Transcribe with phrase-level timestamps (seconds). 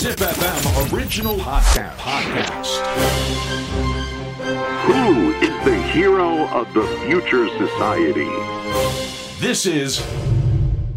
[0.00, 1.94] Zip FM original podcast.
[1.98, 2.80] podcast.
[4.88, 8.24] Who is the hero of the future society?
[9.40, 10.00] This is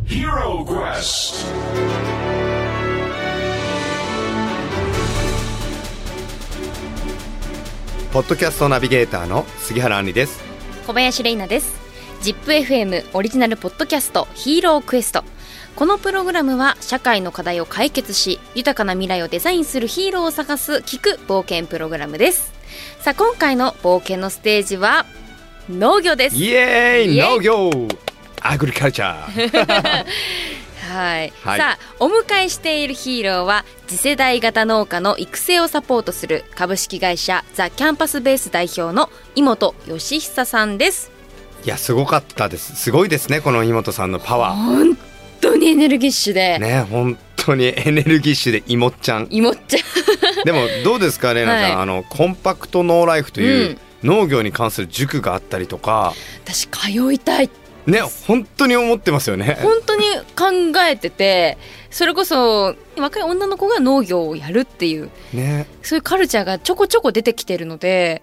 [0.05, 1.43] Hero Quest.
[8.13, 10.41] ポッドキャストナビゲーターの杉原杏里です
[10.87, 11.77] 小林玲奈です
[12.21, 15.25] ZIPFM オリジナルポッドキャストヒーロークエスト
[15.75, 22.53] このプログラムは社会の課題を解決し豊かな未来をデザインするヒーローを探す聞く冒険プログラムです。
[22.99, 25.05] さあ今回の冒険のステージは
[25.69, 26.35] 農業です。
[26.35, 27.71] イエーイ農業
[28.41, 30.05] アグリカルチャー
[30.93, 31.59] はい、はい。
[31.59, 41.11] さあお迎えしているヒーローは次世代型農家の育成をサポートする株式会社ザ・キャンパスベース代表の井本義久さんです。
[41.65, 42.75] いやすごかったです。
[42.75, 44.95] すごいですねこの井本さんのパワ本
[45.43, 49.27] 当にエネルギッシュで、ーね本当にエネルギッシュでいもっちゃん。
[49.29, 49.81] いもっちゃん
[50.45, 51.71] でもどうですか レイナちゃん、はい。
[51.81, 56.13] あのコンパクトノーライフという、農業に関する塾があったりとか。
[56.45, 57.49] 私通いたい。
[57.85, 59.57] ね本当に思ってますよね。
[59.61, 60.03] 本当に
[60.37, 61.57] 考えてて
[61.91, 65.09] それこそ若い女の子が農業をやるっていう。
[65.33, 65.67] ね。
[65.81, 68.21] そういうカルチャーがちょこちょこ出てきてるので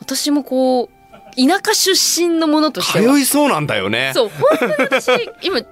[0.00, 0.99] 私もこう
[1.36, 3.12] 田舎出身のものとしては。
[3.14, 4.12] 通いそうなんだよね。
[4.14, 5.08] そう本当に私
[5.42, 5.66] 今考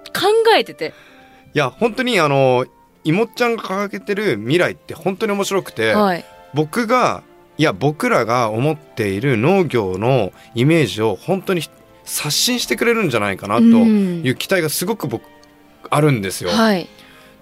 [0.57, 0.93] えてて。
[1.55, 2.67] いや本当にあの
[3.05, 6.25] いもっちゃんが掲げてる未来って本当に面白くて、はい。
[6.55, 7.23] 僕が
[7.57, 11.63] いや僕らが思っている農業のイメージを本当に
[12.05, 14.23] 刷新してくれるんじゃないかなとうん。
[14.25, 15.23] いう期待がすごく僕
[15.91, 16.51] あるんですよ。
[16.51, 16.89] はい。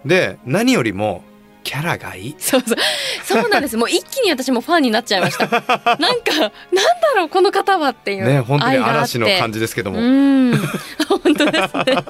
[0.04, 1.22] で何よりも
[1.66, 2.36] キャラがいい？
[2.38, 2.78] そうそう。
[3.24, 3.76] そうなんです。
[3.76, 5.46] もう一気に私もファンになっちゃいました。
[5.50, 6.52] なんかなんだ
[7.16, 8.98] ろうこの方はっていうね本当に愛があって。
[8.98, 9.98] 嵐の感じですけども。
[9.98, 10.56] うん。
[11.24, 12.04] 本当ですね。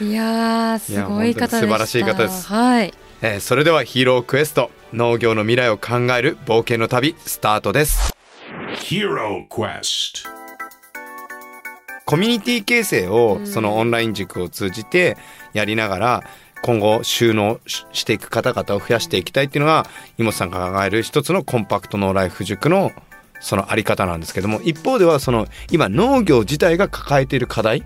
[0.00, 2.46] いやーすごい方素晴らしい方です。
[2.48, 2.94] はい。
[3.20, 8.14] えーそれではヒーロークエスト農業の未来を考える冒険の旅スタートです。
[8.76, 10.26] Hero Quest.
[12.06, 15.16] コミュニティ形成をそのオンライン塾を通じて
[15.54, 16.22] やりながら
[16.64, 19.86] 今後収納ししていく方々を増やしていきたいっていうのが
[20.16, 22.90] 井本さんが考える一つのコンパクトノーライフ塾の
[23.38, 27.82] そのあり方なんですけども一方ではその今農業自体が抱えている課題っ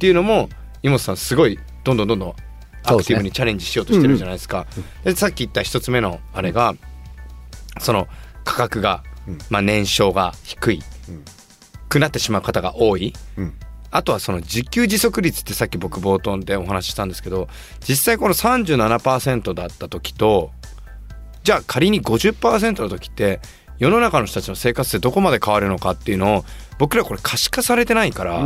[0.00, 0.48] ていうのも
[0.82, 2.34] 井本さんすごいどんどんどんどん
[2.82, 4.66] アクティブにチャレンジしようとしてるじゃないですか。
[5.04, 6.74] でさっき言った一つ目のあれが
[7.78, 8.08] その
[8.42, 9.04] 価格が、
[9.48, 10.82] まあ、年商が低い、
[11.88, 13.12] くなってしまう方が多い、
[13.90, 17.48] あとはその自給自足率ってさっき僕冒頭でお話ししたんですけど
[17.86, 20.50] 実際この37%だった時と
[21.42, 23.40] じゃあ仮に50%の時って
[23.78, 26.44] 世の中の人たちの生活ってどこまで変わるのかっていうのを
[26.78, 28.44] 僕らこれ可視化されてないから、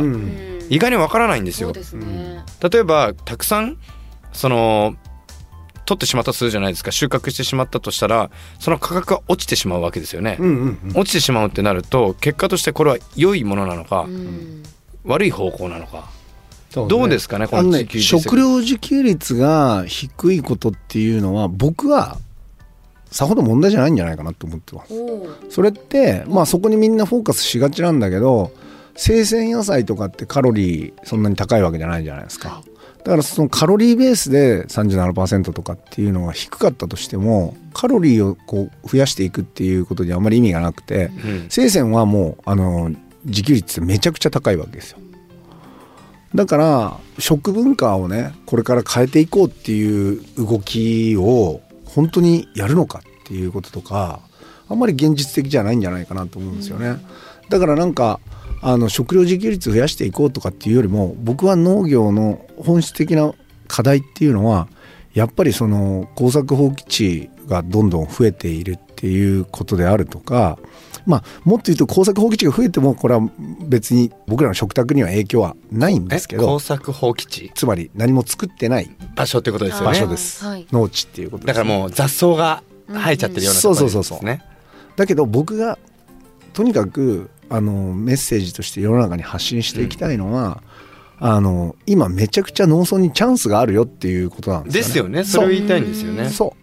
[0.69, 1.73] 意外にわからないんですよ。
[1.83, 2.43] すね。
[2.61, 3.77] 例えばたくさん
[4.31, 4.95] その
[5.85, 6.91] 取ってしまったとするじゃないですか。
[6.91, 10.37] 収穫してしまったとしたらその価格が落ちてしまうわけですよね、
[10.95, 14.63] 落ちてしまうってなると結果としてこれは良いものなのか、うん
[15.05, 16.09] 悪い方向なのか。
[16.75, 16.87] ね。
[16.87, 22.17] どうですかねこあのね食料自給率が低いことっていうのは僕は
[23.11, 24.93] さほど問題じゃないんじゃないかなと思ってます。
[25.49, 28.51] それってまあそこにみんなフォーカスしがちなんだけど
[28.95, 32.63] 生鮮野菜とかってカロリーそんなに高いわけじゃないじゃないですか。
[33.03, 41.45] だからそのカロリーベースで37%とかっていうのが低かったとしてもカロリーをこう増やしていくっていうことにあまり意味がなくて、うん。
[41.49, 42.91] 生鮮はもうあの
[43.25, 44.99] 自給率めちゃくちゃ高いわけですよ。
[46.35, 54.19] だから食文化をねこれから変えていこうっていう動きを本当にやるのかっていうこととか
[54.67, 56.97] あんまり現実的じゃないんじゃないかなと思うんですよね、
[57.49, 58.19] だからなんか
[58.61, 63.33] あの食料自給率増やしていこうとかっていうよりも僕は農業の本質的な
[63.67, 64.67] 課題っていうのは
[65.13, 70.57] やっぱりその耕作放棄地がどんどん増えているっていうことであるとか
[71.05, 73.21] まあもっと言うと耕作放棄地が増えてもこれは
[73.67, 77.51] 別に僕らの食卓には影響はないんですけえ耕ど作放棄地？
[77.53, 79.85] つまり何も作ってない場所ってことですよね。
[79.87, 80.67] 場所です、はい。
[80.71, 84.17] 農地っていうことですだからもう雑草が生えちゃってるようなところそうそうそうそう。
[84.17, 84.45] ですね
[84.95, 85.77] だけど僕が
[86.53, 90.63] とにかくあのメッセージとして世の中に発信していきたいのは、
[91.19, 95.19] あの今めちゃくちゃ農村にチャンスがあるよっていうことなんですよね。
[95.19, 95.47] ですよね。
[95.47, 96.29] それを言いたいんですよね。
[96.29, 96.62] そう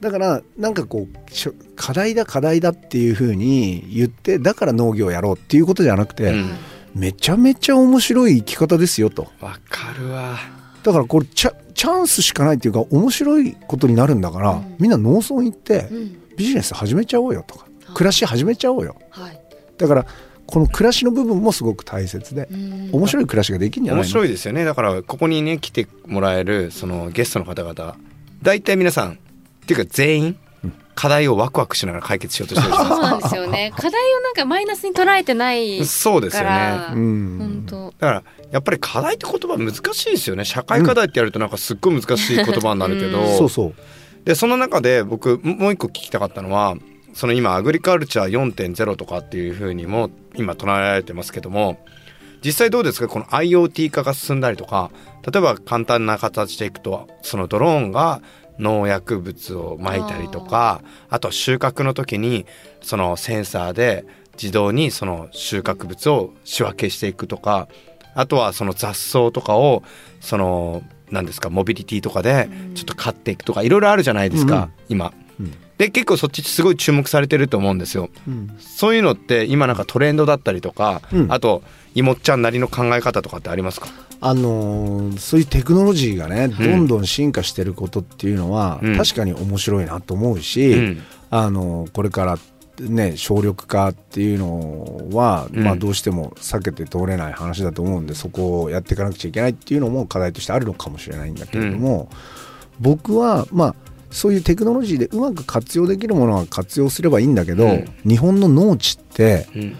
[0.00, 6.50] だからなんかこう課題だ課題だっていうふうに言ってだから農業やろうっていうことじゃなくて、うん。
[6.92, 9.28] めちゃめちゃ面白い生き方ですよと。
[9.40, 10.36] わかるわ。
[10.82, 15.88] だからこれチャチャンスしかないっていうか面白いことになるんだから、みんな農村行って
[16.36, 18.96] ビジネス始めちゃおうよとか暮らし始めちゃおうよ。
[19.10, 19.40] はい。
[19.78, 20.06] だから
[20.46, 22.48] この暮らしの部分もすごく大切で
[22.90, 24.04] 面白い暮らしができるんじゃないの？
[24.04, 24.64] 面白いですよね。
[24.64, 27.96] だからここにね来てもらえるそのゲストの方々
[28.42, 29.18] 大体皆さん
[29.62, 30.36] っていうか全員
[30.94, 33.72] 課題をワクワクしながら解決しようとしてるそうなんですよね。
[33.76, 36.74] 課題をなんかマイナスに捉えてないそうですよね。
[36.92, 37.36] うん。
[37.38, 37.84] 本当。
[37.98, 40.44] だからやっぱり課題って言葉難しいですよね。
[40.44, 43.38] 社会課題ってやるとなんかすっごい難しい言葉になるけど、うん。
[43.38, 43.74] そうそう。
[44.24, 46.76] でその中で僕もう一個聞きたかったのは
[47.14, 51.82] その今アグリカルチャー4.0とかっていうふうにも今唱えられてますけども
[52.44, 53.08] 実際どうですか？
[53.08, 54.90] この IoT 化が進んだりとか
[55.30, 58.20] 例えば簡単な形でいくとそのドローンが
[58.60, 62.46] 農薬物をまいたりとかあとは収穫の時に
[62.82, 64.04] そのセンサーで
[64.34, 67.66] 自動にその収穫物を仕分けしていくとか
[68.14, 69.82] あとはその雑草とかを
[70.20, 75.12] その何ですかモビリティとかでちょっと買っていくとかいろいろあるじゃないですか、今。
[75.40, 75.52] うん。
[75.76, 78.10] で結構そっちすごい注目されてると思うんですよ。
[78.28, 78.56] うん。
[78.58, 81.32] そういうのって今なんかトレンドだったりとか、うん。
[81.32, 81.62] あと
[81.94, 83.88] いもっちゃんなりの考え方とかってありますか？
[84.22, 88.96] あのーそういうテクノロジーがねどんどん進化してることっていうのは、うん。
[88.96, 91.02] 確かに面白いなと思うし、うん。
[91.30, 92.38] あのーこれから
[92.80, 95.64] ね省力化っていうのは、うん。
[95.64, 102.10] まあ、どうしても避けて通れない話だと思うんでそこをやっていかなくちゃいけないっていうのも課題としてあるのかもしれないんだけれども、
[102.78, 103.74] 僕はまあ
[104.10, 107.84] そういうテクノロジーでうまく活用できるものは活用すればいいんだけど、うん。
[108.04, 109.76] 日本の農地ってうん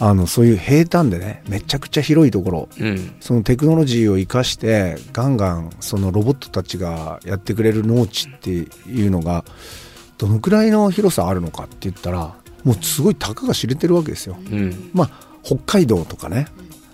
[0.00, 8.66] あのそういう平坦でねめちゃくちゃ広いところうんそのテクノロジーを生かしてガンガンそのロボットたちがやってくれる農地ってい
[9.06, 9.44] うのが
[10.16, 14.36] どのくらいの広さあるのかって言ったらもうすごいたかが知れてるわけですよ。
[14.50, 15.10] うんまあ
[15.42, 16.46] 北海道とかね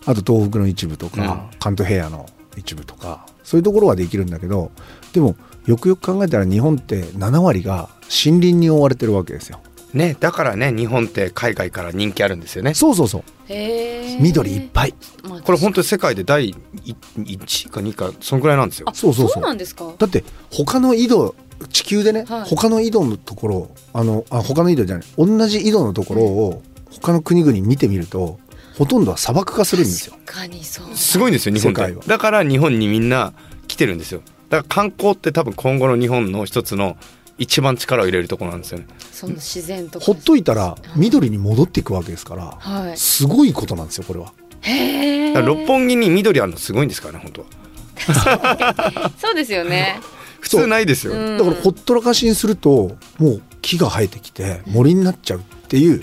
[0.05, 2.27] あと東北の一部とか、う関東平野の
[2.57, 4.71] 一部とかそういうところはできるんだけど
[5.13, 5.37] でも
[5.67, 9.61] よくよく考えたら日本って7割が森林に覆われてるわけですよ。
[9.97, 12.75] ねだからね日本って海外から人気あるんですよね。
[12.75, 13.23] そうそうそう。
[14.21, 14.95] 緑いっぱい。
[15.29, 16.55] まあこれ本当に世界で第
[16.85, 18.89] 1か2かそのぐらいなんですよ。
[18.89, 19.35] あそうそうそう。
[19.35, 19.93] そうなんですか。
[19.99, 21.35] だって他の緯度
[21.71, 22.49] 地球でね、はい。
[22.49, 25.07] 他の緯度のところあのあ他の緯度じゃない。
[25.17, 28.39] 同じ緯度のところを他の国々見てみると
[28.79, 30.15] ほとんどは砂漠化するんですよ。
[30.27, 30.95] 確かにそう。
[30.95, 31.81] すごいんですよ日本って。
[31.81, 32.03] 世界は。
[32.07, 33.33] だから日本にみんな
[33.69, 34.21] 来てるんですよ。
[34.51, 36.97] だから観光って多分今後の日本の一つの
[37.39, 38.87] 一番力を入れるところなんですよね。
[39.13, 40.05] その自然とか。
[40.05, 42.97] ほっといたら緑に戻っていくわけですから、はい。
[42.97, 44.33] すごいことなんですよこれは。
[44.63, 45.33] へえ。
[45.33, 49.13] だから六本木に緑あるのすごいんですからね本当は。
[49.19, 50.01] そうですよね。
[50.41, 51.17] 普通ないですよ、う。
[51.17, 56.03] んだからほったらかしにするともう木が生えてきて森になっちゃうっていう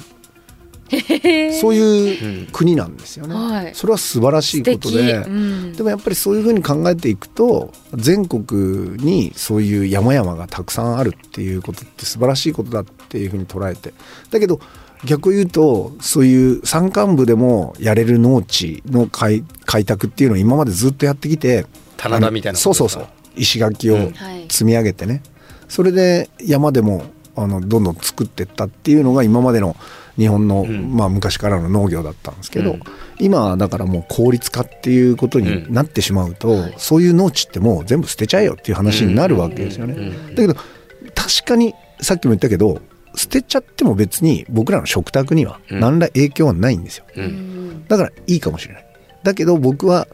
[1.60, 3.36] そういう国なんですよね。
[3.36, 3.72] はい。
[3.74, 5.74] それは素晴らしいことで、うん。
[5.74, 13.94] でもやっぱりそういうふうに考えていくと全国にそういう山々がたくさんあるっていうことって素晴らしいことだっていうふうに捉えて。
[14.32, 14.60] だけど
[15.06, 21.66] 逆を言うとそういう山間部でもやれる農地の開開拓っていうのを今までずっとやってきて
[21.98, 23.08] 棚田みたいなそうそうそう。
[23.36, 24.12] 石垣をうん。
[24.12, 24.46] はい。
[24.50, 25.24] 積み上げてね、
[25.68, 27.04] それで山でも
[27.36, 29.76] あのどんどん作っていったっていうのが今までの
[30.18, 32.82] 日本の、んまあ、昔からの農業だったんですけど、うん
[33.20, 40.12] 今はだからもう効率化っていうことになってしまうと、そういう農地ってもう全部捨てちゃえよっていう話になるわけですよね。
[40.32, 42.82] だけど確かにさっきも言ったけど
[43.16, 47.06] 捨てちゃっても別に僕らの食卓には何ら影響はないんですよ。
[47.16, 48.86] うんだからいいかもしれない。
[49.24, 50.08] だけど僕は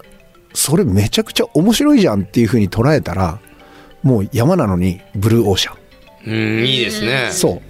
[0.54, 3.40] それめちゃくちゃ面白いじゃんっていうふうに捉えたら
[4.04, 5.79] もう山なのにブルーオーシャン。
[6.26, 6.66] うん。
[6.66, 7.30] いいですね。
[7.32, 7.70] そう。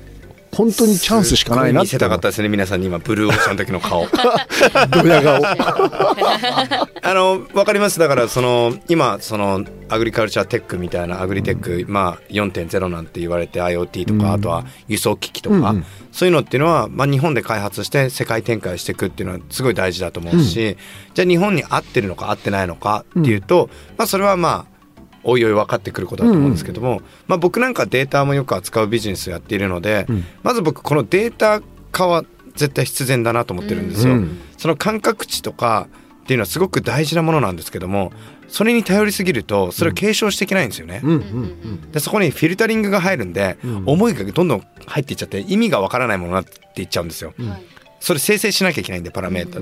[0.52, 2.50] 本当にチャンスしかないな見せたかったですね。
[2.50, 4.08] 皆さんに今ブルーオーシャンの時の顔。
[5.04, 5.46] ドヤ顔。
[7.02, 8.00] あの分かります。
[8.00, 15.86] だからその今そのアグリカルチャーテックみたいなアグリテック、まあ4.0なんて言われて IoT とか、あとは輸送機器とか、うんうん。
[16.12, 20.76] そういうのっていうのは、まあ、日本で開発して世界展開していくっていうのはすごい大事だと思うし、
[21.14, 24.79] じゃあ日本に合ってるのか合ってないのかっていうと、まあ、それはまあ
[25.24, 30.26] おいおい分かってくることだと思うんですけども、まあ、僕なんかデータもよく扱うビジネスをやっているので、うん。
[30.44, 31.62] まず僕このデータ
[31.92, 32.24] 化は
[32.56, 34.14] 絶対必然だなと思ってるんですよ。
[34.14, 34.40] うん。
[34.58, 35.88] その感覚値とか
[36.24, 38.12] っていうのはすごく大事なものなんですけども
[38.50, 41.02] それに頼りすぎるとそれを継承していけないんですよね。
[41.04, 41.12] うん。
[41.12, 41.92] うん。
[41.92, 47.34] でそこにフィルタリングが入るんで、思いがどんどん入っていっちゃって意味がわからないものになっていっちゃうんですよ。
[47.38, 47.64] はい。
[48.00, 49.60] それ生成しなきゃいけないんでパラメータ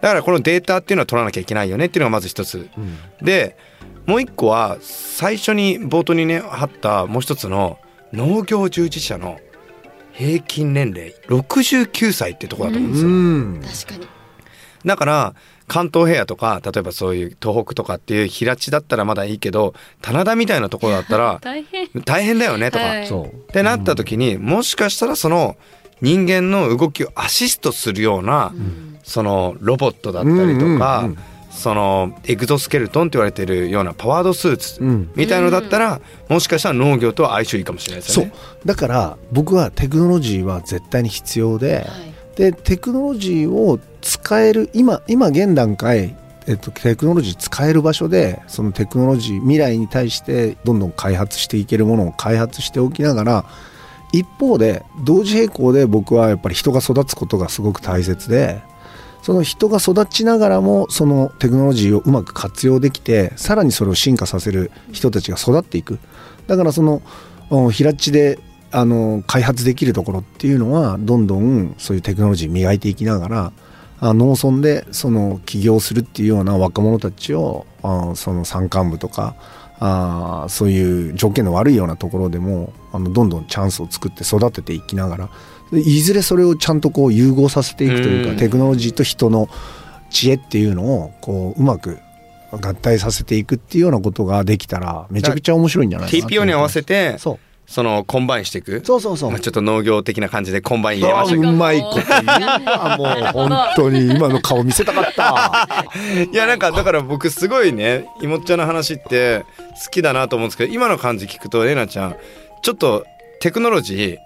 [0.00, 2.68] だからこのデータっていうのは取らなきゃいけないよねっていうのがまず一つ。
[3.20, 3.56] で
[4.10, 7.78] もう一個は最初に冒頭にね貼ったもう一つの
[8.12, 9.38] 農業従事者の
[10.10, 13.08] 平均年齢69歳ってとこだと思うんですよ。
[13.08, 13.60] うん。
[13.62, 14.08] 確かに。
[14.84, 15.34] だから
[15.68, 21.38] 関東平野とか例えばそういう東北とかっていう平地だったらまだいいけど棚田みたいなところだったら
[22.04, 22.36] 大変。
[22.40, 23.06] だよねとか、はい。
[23.06, 23.26] そう。
[23.26, 25.56] ってなった時にもしかしたらその
[26.00, 28.52] 人間の動きをアシストするような、
[29.04, 31.18] そのロボットだったりとか、うんうんうん
[31.50, 35.10] そのエグゾスケルトンって言われてるようなパワードスーツうん。
[35.16, 38.30] みたいのだったら、もしかしたら農業とは相性いいかもしれないですそう。
[38.64, 41.86] だから僕はテクノロジーは絶対に必要で、はい。
[42.36, 46.16] でテクノロジーを使える今今現段階
[46.46, 53.44] えっと、テクノロジー使える場所でそのテクノロジー未来に対してどんどん開発していけるものを開発しておきながら
[54.12, 58.62] 一方で同時並行で僕はやっぱり人が育つことがすごく大切で
[59.22, 65.98] その人が育ちながらもそのテクノロジーをうまく活用できてさらにそれを進化させる人たちが育っていく。
[66.46, 67.02] だからその
[67.70, 68.38] 平地で
[68.72, 73.52] あの開発できるところっていうのはどんどんそういうテクノロジー磨いていきながら
[74.14, 77.66] 農村でその起業するっていうような若者たちを
[78.14, 79.34] その山間部とか
[79.80, 85.30] あそういう条件の悪いようなところでもあのどんどんチャンスを作って育てていきながら
[85.72, 88.36] いずれそれをちゃんとこう融合させていくというかうん。
[88.36, 89.48] テクノロジーと人の
[90.10, 91.98] 知恵っていうのをこううまく
[92.50, 97.38] 合体させていくっていうようなことができたらめちゃくちゃ面白いんじゃないかなと TPO に合わせてそう。
[97.70, 98.82] そのコンバインしていく。
[98.84, 99.30] そうそうそう。
[99.30, 101.44] まあ、ちょっと農業的な感じでコンバイン入れましょう。
[101.44, 105.86] うまいこと言うわもう本当に今の顔見せたかった
[106.32, 109.44] いやなんかだから僕すごいねいもっちゃんの話って
[109.84, 112.16] 好きだなと思うんですけど今の感じ聞くとレナちゃん
[112.62, 113.06] ちょっと
[113.40, 114.16] テクノロジー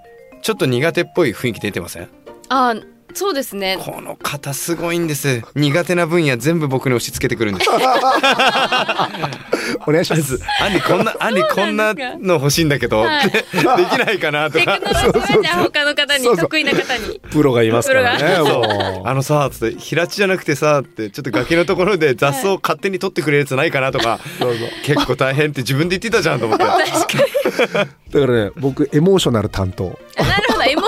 [0.45, 2.09] ちょっと苦手っぽい雰囲気出てません？
[2.51, 2.75] あ
[3.13, 3.79] そうですね。
[3.81, 5.43] この方すごいんです。
[5.55, 7.71] 苦手な分野全部僕に押し付けてくるんです。
[9.87, 10.41] お願いします。
[10.61, 13.31] アンリこんなアンリこんなの欲しいんだけど、はい。
[13.31, 16.45] できないかなとテクノかロジーはじゃあ他の方にそうそう。
[16.45, 17.21] 得意な方に。
[17.31, 18.25] プロがいますからね。
[19.05, 24.19] あのさつって平地じゃなくてさってちょっと崖のところで雑草を勝手に取ってくれるやつないかなとか、
[24.85, 26.65] 結構大変って自分で言ってたじゃんと思って。
[28.15, 29.99] だからね僕エモーショナル担当。
[30.17, 30.44] あなるほど。
[30.44, 30.44] エ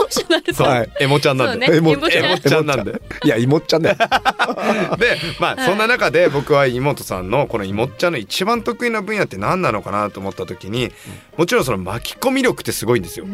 [0.06, 0.90] モーショナルそう、はい。
[1.00, 1.76] エモちゃんなんで、ね。
[1.76, 2.66] エモエモちゃん。
[2.66, 3.02] なんで。
[3.24, 3.96] いや妹ちゃんだよ。
[4.98, 10.92] でまあそんな中で僕は妹さんのこの妹ちゃんの一番得意な分野って何なのかなと思った時に
[11.36, 13.26] もちろんその巻き込み力ってすごいんですよ。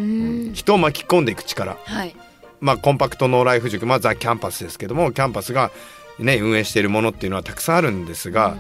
[0.55, 1.77] 人を巻き込んでいく力。
[1.85, 2.15] はい。
[2.61, 5.71] まあコンパクトノーライフ塾まあザ・キャンパスですけどもキャンパスが
[6.19, 8.57] ね運営しているものっていうのはたくさんあるんですが、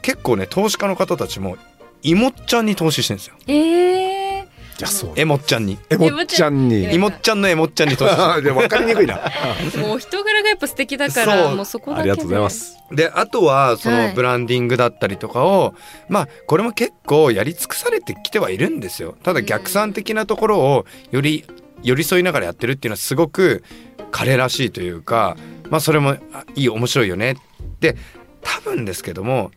[0.00, 1.56] 結構ね投資家の方たちも
[2.02, 3.34] 妹ちゃんに投資してるんですよ。
[3.46, 4.31] えー
[4.78, 5.78] いやそうエモちゃんに。
[5.90, 6.86] エモちゃんに。
[6.86, 9.20] エ妹ちゃんのエモちゃんに投資してるで分かりにくいな。
[9.86, 11.56] もう人柄がやっぱ素敵だからそう。
[11.56, 12.76] もうそこだけでありがとうございます。
[12.90, 14.08] であとはそはい。
[14.08, 15.74] のブランディングだったりとかを、
[16.08, 19.14] まあこれも結構やり尽くされてきてはいるんですよ。
[19.22, 21.44] ただ逆算的なところをより
[21.82, 23.62] 寄り添いながらやってるっていうのはすごく
[24.10, 25.36] 彼らしいというか
[25.70, 27.36] まあそれもあいい面白いよね。
[27.80, 27.96] で
[28.42, 29.50] 多分ですけども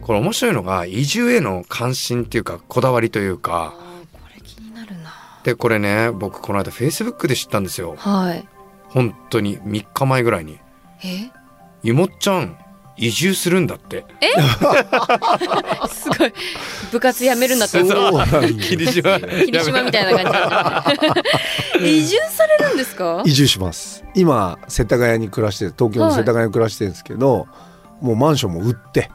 [0.00, 5.12] これ面白いのが移住への関心っていうかこだわりというかあーこれ気になるな
[5.50, 7.94] でこれね僕この間フェイスブックで知ったんですよ。
[7.98, 8.46] はい。
[8.88, 10.58] 本当に3日前ぐらいに。
[11.04, 11.30] え
[11.82, 12.56] 「ゆもっちゃん
[12.96, 14.04] 移住するんだって」
[15.90, 16.32] すごい。
[16.92, 17.78] 部活やめるんだって。
[17.84, 19.18] そうなんだ霧島。
[19.20, 20.94] 霧島みたいな感
[21.74, 23.22] じで 移住されるんですか？
[23.24, 24.04] 移住します。
[24.14, 27.46] 今世田谷に暮らして東京の世田谷に暮らしてるんですけど、
[28.00, 29.10] もうマンションも売って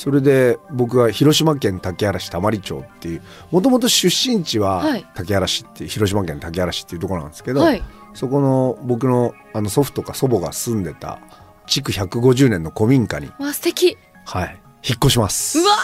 [0.00, 5.06] それで僕は広島県竹原市玉里町っていうもともと出身地ははい。
[5.14, 7.82] 竹原市っていう広島県竹原市っていうところなんですけど、はい。
[8.14, 11.18] そこの僕のあの祖父とか祖母が住んでた
[11.66, 13.98] 築150年の古民家に、わ素敵。
[14.24, 15.58] はい、引っ越します。
[15.58, 15.76] うわ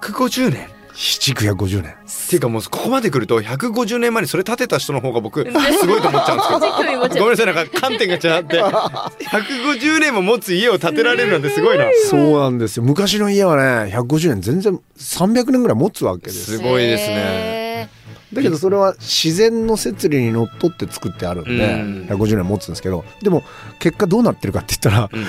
[0.00, 0.77] 150年？
[0.98, 1.92] 築150年。
[1.92, 1.94] っ
[2.28, 8.60] ていうかもうここまで来ると150年前にそれ建てた人の方が僕すごいと思っちゃうんですけど ごめんなさいなんか観点が違って。
[8.60, 11.84] 150年も持つ家を建てられるなんてすごいな。
[12.10, 12.82] そうなんですよ。
[12.82, 17.14] 昔の家はね150年全然300年ぐらい持つわけですすごいですね。
[17.16, 17.88] へ
[18.32, 22.06] だけどそれは自然の摂理にのっとって作ってあるんで、うん。
[22.10, 23.44] 150年持つんですけどでも
[23.78, 25.26] 結果どうなってるかって言ったら、うん。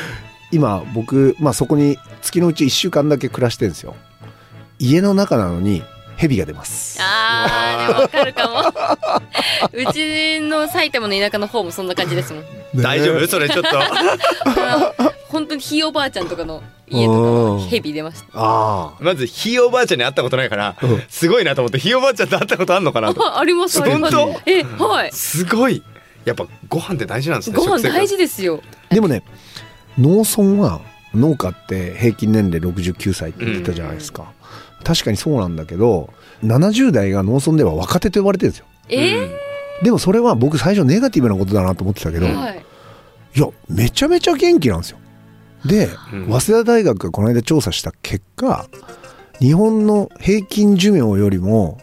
[0.51, 3.95] 今僕、まあ、そこに月のうち1週間だけ暮らしてるんですよ
[4.79, 5.83] 家の中なのに
[6.17, 7.00] 蛇が出ます。
[7.00, 8.59] ーあーでもわかるかも。
[9.89, 12.43] うちの埼玉の田舎の方もそんな感じですもん。
[12.75, 13.27] 大丈夫？
[13.27, 13.69] それちょっと。
[15.29, 21.03] 本当にひいおばあちゃんとかの家とかもヘビ出ましたあまずひいおばあちゃんに会ったことないからうん。
[21.07, 23.24] すごいなと思ってひいおばあちゃんと会ったことあんのかなと。
[23.24, 24.51] あ ありますあります本当？
[24.51, 25.12] えはい。
[25.12, 25.83] すごい。
[26.25, 28.62] やっぱご飯って大事なんですねご飯大事ですよ。
[28.91, 29.24] あでもね
[29.98, 30.81] 農村は
[31.13, 34.31] 農家って平均年齢69歳って言ってたじゃないですか、
[34.83, 36.12] 確かにそうなんだけど
[36.43, 38.65] 70代が農村では若手と呼ばれてるんですよ。
[38.89, 39.29] え
[39.83, 42.65] でもそれは僕最初ネガティブなことだなと思ってたけど、ーはい。
[43.36, 44.98] いやめちゃめちゃ元気なんですよ。
[45.65, 46.25] で、うん。
[46.27, 48.67] 早稲田大学がこの間調査した結果
[49.39, 51.79] 日本の平均寿命よりも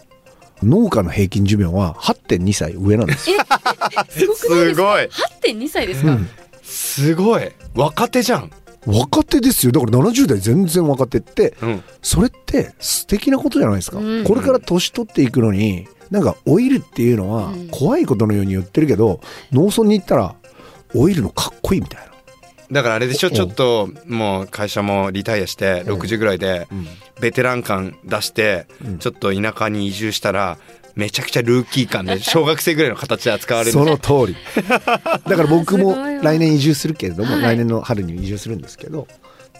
[0.63, 3.37] 農家の平均寿命は8.2歳上なんですよ、
[4.09, 4.75] すごくないですか？
[4.75, 5.09] すごい。
[5.55, 6.29] 8.2歳ですか、うん。
[6.63, 7.43] すごい。
[7.75, 8.51] 若手じゃん
[8.87, 9.73] 若手ですよ。
[9.73, 11.83] だから70代全然若手ってうん。
[12.03, 14.25] それって素敵なことじゃないですか、うん。
[14.25, 17.69] これから年取っていくのになんか老いるっていうのはうん。
[17.69, 19.21] 怖いことのように言ってるけど
[19.53, 20.37] 農村に行ったら
[20.95, 22.13] 老いるのかっこいいみたいな。
[22.71, 23.31] だからあれでしょう。
[23.31, 26.01] んちょっともう会社もリタイアしてうん。
[26.01, 26.87] 60ぐらいでうん。
[27.21, 28.99] ベテラン感出してうん。
[28.99, 30.59] ちょっと田舎に移住したら
[30.97, 33.73] めちゃくちゃルーキー感で 小学生ぐらいの形で扱われる。
[33.73, 34.37] その通り。
[34.67, 37.43] だから僕も来年移住するけれども、はい。
[37.43, 39.07] 来年の春に移住するんですけど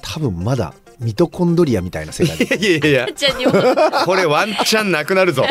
[0.03, 2.57] 多分まだミトコンドリアみたいな世界で。
[2.57, 4.05] いやいやいや。
[4.05, 5.45] これワンチャンなくなるぞ。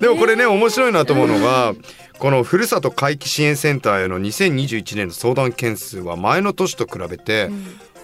[0.00, 1.74] でもこれね面白いなと思うのが
[2.18, 7.50] このふるさと回帰支援センターへの2021年の相談件数は前の年と比べて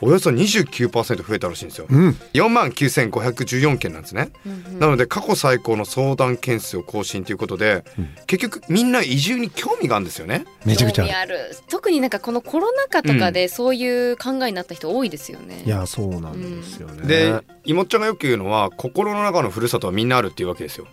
[0.01, 1.87] およそ29%増えたらしいんですよ。
[1.89, 2.11] うん。
[2.33, 4.31] 4万9514件なんですね。
[4.79, 7.85] なので過去最高の相談件数を更新ということで
[8.27, 10.45] 結局みんな移住に興味があるんですよね。
[10.65, 11.03] めちゃくちゃ。
[11.03, 11.57] 興味ある。
[11.69, 20.87] 特になんかこのコロナ禍とかでそういう考えになった人多いですよね、いやそうなんですよね、でいもっちゃんがよく言うのは心の中のふるさとはみんなあるっていうわけですよ。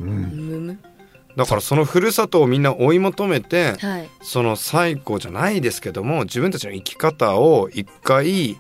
[1.35, 4.09] だからそのふるさとをみんな追い求めてはい。
[4.21, 8.57] その最後じゃないですけども自分たちの生き方を一回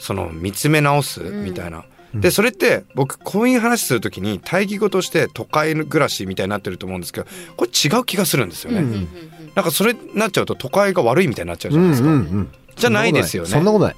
[0.00, 1.78] その見つめ直すみたいな。
[1.78, 8.80] うんでそれって僕こういう話する時に対義語として都会暮らしみたいになってると思うんですけどこれ違う気がするんですよね。
[8.80, 9.08] うんうんうん
[9.54, 12.08] なんかそれになっちゃうと都会が悪いみたいになっちゃうじゃないですか。
[12.08, 12.48] うんうんうん。
[12.76, 13.48] じゃないですよね。
[13.48, 13.96] そんなことない。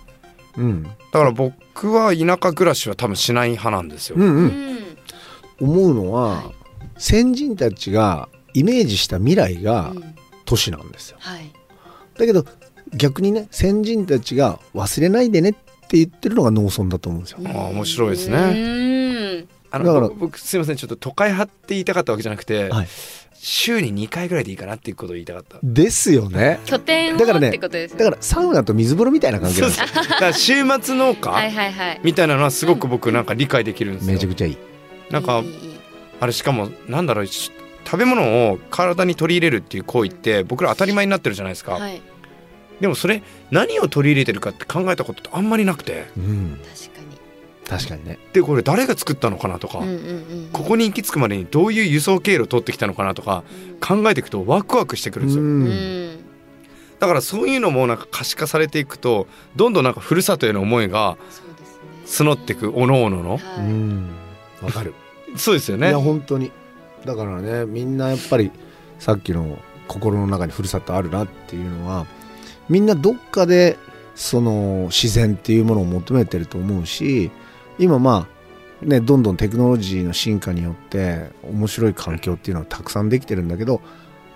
[0.58, 0.82] うん。
[0.82, 4.16] だから僕は田舎暮らしは多分しない派なんですよ。
[4.18, 4.46] うんううん。
[4.46, 4.78] ん
[5.60, 6.52] 思うのは、
[6.96, 10.14] 先人たちがイメージした未来がうん。
[10.44, 11.16] 都市なんですよ。
[11.20, 11.52] はい。
[12.18, 12.44] だけど
[12.94, 15.54] 逆にね先人たちが忘れないでねっ
[15.92, 18.36] て言ってるのが農村だと思うんですよ、あー面白いですね。
[19.40, 22.88] ねあのだから僕僕すいませんちょっと都会派って言いたかったわけじゃなくて、はい。
[23.34, 25.58] 週に2回ぐらいでいいかなっていうことを言いたかった。
[25.62, 26.60] ですよね。
[26.64, 32.00] 拠点をだからねってことですだからサウナと水風呂みたいな関係そなですだから週末農家、はいはいはい。
[32.04, 34.12] みたいなのはすごく僕なんか理解できるんですよ。
[34.14, 34.58] めちゃくちゃいい。
[35.10, 35.80] なんかいいいい
[36.20, 37.50] あれしかもなんだろうし
[37.84, 42.00] 食べ物を体に取り入れるっていう行為って僕ら当たり前になってるじゃないですか、はい
[42.82, 46.06] でもそれ何を取り入れてるかって考えたことってあんまりなくて。
[46.18, 46.58] うん。
[46.74, 47.68] 確かに。
[47.68, 48.18] 確かにね。
[48.32, 50.48] でこれ誰が作ったのかなとか、うんうんうん。
[50.52, 53.44] ここに行き着くまでにどういう輸送経路を取ってきたのかなとか
[53.80, 55.64] 考えていくとワクワクしてくるんですよ、ううん。
[55.64, 56.18] ん
[56.98, 61.16] だからそういうのもなんか可視化されていくとどんどんなんかふるさとへの思いが
[62.06, 63.04] 募っていくおの。
[63.04, 63.38] おのの
[64.60, 64.94] わかる。
[65.36, 65.88] そうですよね。
[65.88, 66.50] いや本当に。
[67.04, 68.50] だからねみんなやっぱり
[68.98, 69.56] さっきの
[69.88, 72.06] 心の中にふるさとあるなっていうのは
[72.68, 73.78] みんなどっかで
[74.14, 77.30] その自然っていうものを求めてると思うし
[77.78, 78.28] 今ま
[78.82, 83.80] あねどんどんテクノロジーの進化によって面白い環境っていうのはたくさんできてるんだけど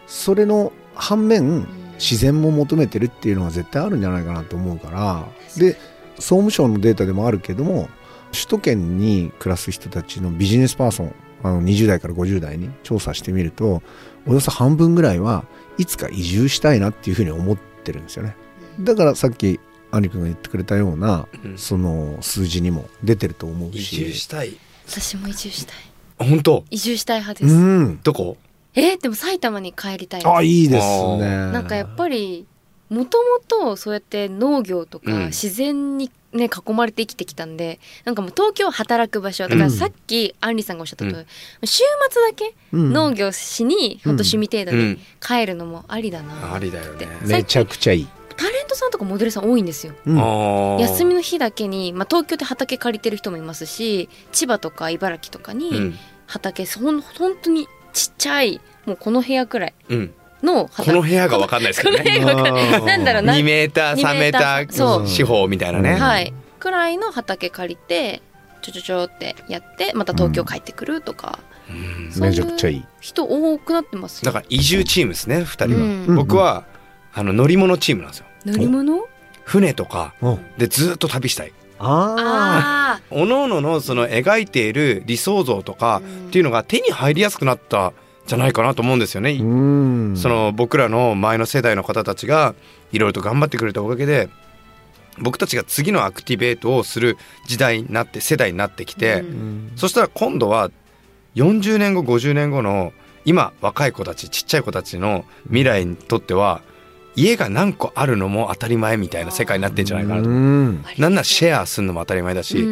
[0.07, 5.77] それの反面自然も求めてるっていうのは絶対あるんじゃないかなと思うからで
[6.17, 7.89] 総務省のデータでもあるけども
[8.33, 13.83] 首都圏に暮らす人たちのビジネスパーソンあの20代から50代に調査してみると
[14.27, 15.45] およそ半分ぐらいは
[15.79, 18.37] いつか移住したいなっていうふうに思ってるんですよね。
[18.81, 19.59] だからさっき
[19.91, 21.59] 兄君が言ってくれたようなうん。
[21.59, 24.57] その数字にも出てると思う移し住したい。
[24.87, 25.77] 私も移住したい。
[26.19, 26.65] あ本当？
[26.71, 28.01] 移住したい派うです、ん。
[28.03, 28.37] どこ？
[28.75, 31.29] えーでも埼玉に帰りたいあいいですね。
[31.53, 32.47] なんかやっぱり
[32.91, 35.13] もともとそうやって農業とうん。
[35.15, 41.27] か自然にね囲まれて生きてきたんでなんかもう東京は働く場所だからさっきアンリさんがおっしゃったとおり、
[41.65, 44.17] 週末だけうん農業しにほん。
[44.17, 44.99] と趣味程度にうん。
[45.21, 47.07] 帰るのもありだな、ありだよね。
[47.23, 49.95] めちゃくちゃいい、タレントさんとかモデルさん多いんですよ。
[50.07, 50.79] うん。
[50.81, 55.99] 休みの日だけに、まあ、東京で畑借りてる人もいますし千葉とか茨城とかうにん。
[56.27, 62.19] 畑ほん本当にちっちゃいもうこの部屋くらいうんのこ畑の部屋がわかんないですけどね。
[62.85, 65.97] なんだろうな2メーター3メーター四方みたいなね、う。
[65.97, 65.97] ん。
[65.97, 66.33] はい。
[66.59, 68.23] くらいの畑借りて
[68.63, 71.39] ちょちょちょってやってまた東京帰ってくるとか、
[71.71, 71.73] う
[72.09, 72.13] ん。
[72.13, 72.85] そういうめちゃくちゃいい。
[73.01, 75.73] 人多くなってますよだから移住チームですね2人は、う
[76.13, 76.17] ん。
[76.17, 76.65] 僕は
[77.13, 78.27] あの乗り物チームなんですよ。
[78.45, 79.07] 乗り物？
[79.45, 80.39] 船とかうん。
[80.59, 81.53] でずっと旅したい。
[81.79, 87.93] ああおのののその描いている理想像とかっていうのが手に入りやすくなったん
[88.27, 89.43] じゃないかなと思うんですよね、そ
[90.29, 92.55] の僕らの前の世代の方たちが
[92.93, 94.29] いろいろと頑張ってくれたおかげで
[95.19, 99.25] 僕たちが次のアクティベートをする時代になって世代になってきて、
[99.77, 100.71] そしたら今度は
[101.37, 102.93] 40年後50年後の
[103.25, 106.63] 今若い子たちちっちゃい子たちの未来にとっては
[107.15, 110.29] 家が何個あるのも当たり前みたいな世界になってんじゃないかなと。
[110.29, 110.85] うん。
[110.99, 112.63] なんならシェアするのも当たり前だし、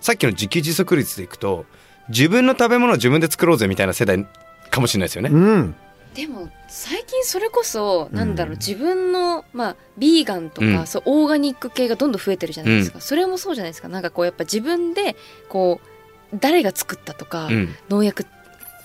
[0.00, 1.64] さっきの自給自足率でいくと
[2.08, 4.26] 自分の食べ物を自分で作ろうぜみたいな世代
[4.70, 5.30] かもしれないですよね。
[5.30, 5.74] うん。
[6.14, 10.86] でも最近それこそなんだろう、うん自分のまあビーガンとか、うん。
[10.86, 13.88] そうオーガニック系がどんどん増えてるじゃないですか、それもそうじゃないですか。
[13.88, 15.16] なんかこうやっぱ自分で
[15.48, 15.80] こ
[16.32, 17.74] う誰が作ったとか、うん。
[17.88, 18.26] 農薬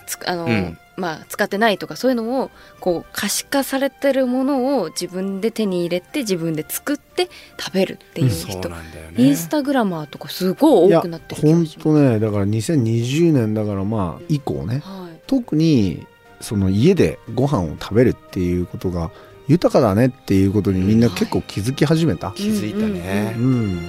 [0.07, 0.77] つあの、うん。
[0.97, 9.23] まあ使ってないとかそういうのをこう可視化されてるものを自分で手に入れて自分で作って食べるっていう人、なんだよね。
[9.23, 12.19] インスタグラマーとかすごい多くなってる気が本します当ね。
[12.19, 14.81] だから2020年だからまあ以降ね。
[14.83, 16.05] はい特に
[16.41, 19.11] その家でご飯を食べるっていうことが
[19.47, 22.31] 豊かだねっていうことにみんな結構気づき始めた。
[22.31, 23.35] 気づいたね。
[23.37, 23.79] うんうんうん。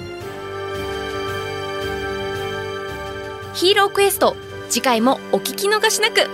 [3.55, 4.35] ヒーロークエスト
[4.69, 6.21] 次回もお聞き逃しなく「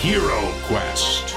[0.00, 0.22] Hero
[0.66, 1.27] Quest」